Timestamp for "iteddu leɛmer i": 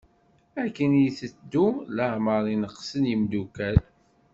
1.07-2.55